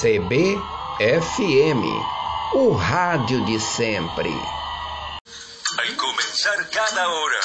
[0.00, 1.84] CBFM,
[2.54, 4.30] o rádio de sempre.
[5.76, 7.40] Vai começar cada hora.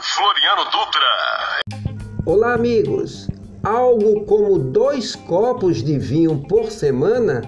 [0.00, 1.60] Floriano Dutra.
[2.26, 3.28] Olá, amigos.
[3.62, 7.42] Algo como dois copos de vinho por semana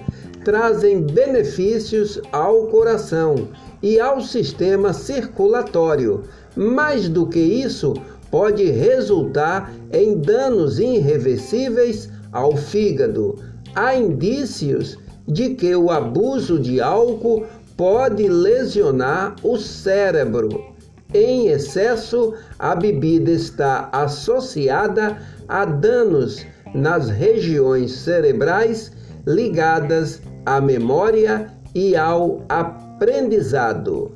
[0.45, 3.49] trazem benefícios ao coração
[3.83, 6.23] e ao sistema circulatório.
[6.55, 7.93] Mais do que isso,
[8.31, 13.37] pode resultar em danos irreversíveis ao fígado.
[13.75, 17.47] Há indícios de que o abuso de álcool
[17.77, 20.75] pode lesionar o cérebro.
[21.15, 25.19] Em excesso, a bebida está associada
[25.49, 28.93] a danos nas regiões cerebrais
[29.27, 34.13] ligadas à memória e ao aprendizado.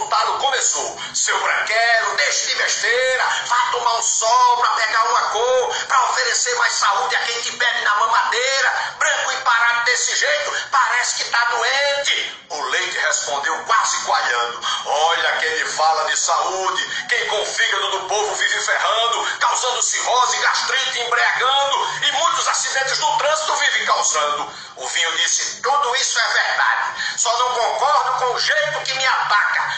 [0.00, 0.98] Insultado começou.
[1.14, 6.54] Seu branquelo, deixe de besteira, vá tomar um sol pra pegar uma cor, pra oferecer
[6.56, 8.94] mais saúde a quem te bebe na mamadeira.
[8.98, 12.38] Branco e parado desse jeito, parece que tá doente.
[12.50, 14.60] O leite respondeu quase coalhando.
[14.86, 19.82] Olha quem me fala de saúde, quem com o fígado do povo vive ferrando, causando
[19.82, 24.52] cirrose, gastrite, embriagando e muitos acidentes no trânsito vive causando.
[24.76, 29.06] O vinho disse: tudo isso é verdade, só não concordo com o jeito que me
[29.06, 29.69] ataca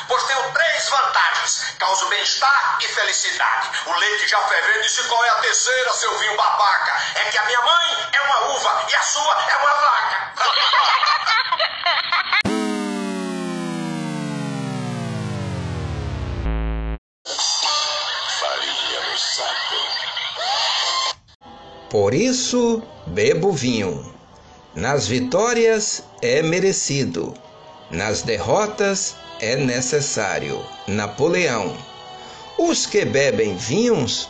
[0.82, 3.70] três vantagens: causo bem-estar e felicidade.
[3.86, 6.92] O leite já fervendo disse qual é a terceira, seu vinho babaca.
[7.16, 10.32] É que a minha mãe é uma uva e a sua é uma vaca.
[21.90, 24.10] Por isso, bebo vinho.
[24.74, 27.34] Nas vitórias é merecido,
[27.90, 30.64] nas derrotas é necessário.
[30.86, 31.76] Napoleão.
[32.56, 34.28] Os que bebem vinhos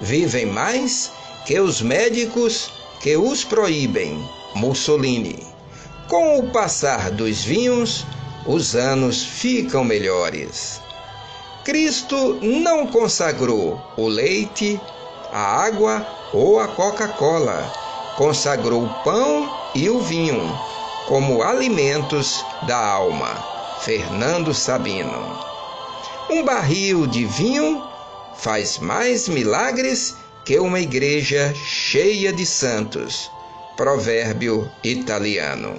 [0.00, 1.10] vivem mais
[1.44, 2.70] que os médicos
[3.00, 4.24] que os proíbem.
[4.54, 5.44] Mussolini.
[6.08, 8.06] Com o passar dos vinhos,
[8.46, 10.80] os anos ficam melhores.
[11.64, 14.80] Cristo não consagrou o leite,
[15.32, 17.72] a água ou a Coca-Cola.
[18.16, 20.56] Consagrou o pão e o vinho
[21.08, 23.61] como alimentos da alma.
[23.84, 25.36] Fernando Sabino.
[26.30, 27.82] Um barril de vinho
[28.36, 33.28] faz mais milagres que uma igreja cheia de santos.
[33.76, 35.74] Provérbio italiano.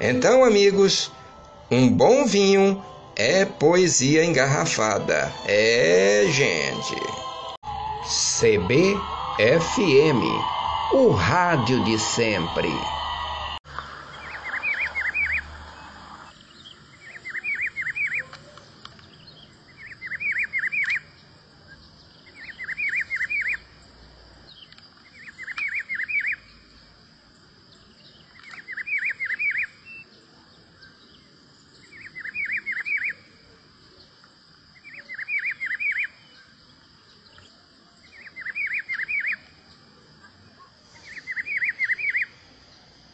[0.00, 1.12] Então, amigos,
[1.70, 2.82] um bom vinho
[3.14, 5.32] é poesia engarrafada.
[5.46, 6.96] É, gente.
[8.40, 8.96] CBFM,
[10.92, 12.99] o rádio de sempre.